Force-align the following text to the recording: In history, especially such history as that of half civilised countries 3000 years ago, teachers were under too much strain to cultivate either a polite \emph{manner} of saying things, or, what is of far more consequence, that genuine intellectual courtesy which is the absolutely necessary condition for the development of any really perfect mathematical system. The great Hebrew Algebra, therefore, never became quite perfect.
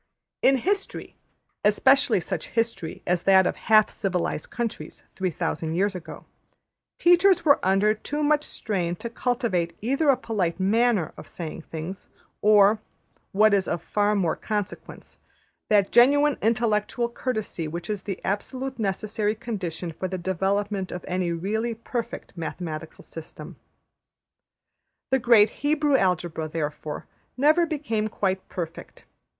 In 0.41 0.57
history, 0.57 1.15
especially 1.63 2.19
such 2.19 2.47
history 2.57 3.03
as 3.05 3.21
that 3.21 3.45
of 3.45 3.55
half 3.55 3.91
civilised 3.91 4.49
countries 4.49 5.03
3000 5.15 5.75
years 5.75 5.93
ago, 5.93 6.25
teachers 6.97 7.45
were 7.45 7.63
under 7.63 7.93
too 7.93 8.23
much 8.23 8.43
strain 8.43 8.95
to 8.95 9.11
cultivate 9.11 9.77
either 9.79 10.09
a 10.09 10.17
polite 10.17 10.57
\emph{manner} 10.57 11.11
of 11.17 11.27
saying 11.27 11.61
things, 11.61 12.09
or, 12.41 12.79
what 13.31 13.53
is 13.53 13.67
of 13.67 13.83
far 13.83 14.15
more 14.15 14.35
consequence, 14.35 15.19
that 15.69 15.91
genuine 15.91 16.39
intellectual 16.41 17.07
courtesy 17.07 17.67
which 17.67 17.87
is 17.87 18.01
the 18.01 18.19
absolutely 18.25 18.81
necessary 18.81 19.35
condition 19.35 19.91
for 19.91 20.07
the 20.07 20.17
development 20.17 20.91
of 20.91 21.05
any 21.07 21.31
really 21.31 21.75
perfect 21.75 22.33
mathematical 22.35 23.03
system. 23.03 23.55
The 25.11 25.19
great 25.19 25.51
Hebrew 25.61 25.95
Algebra, 25.95 26.47
therefore, 26.47 27.05
never 27.37 27.67
became 27.67 28.07
quite 28.07 28.49
perfect. 28.49 29.05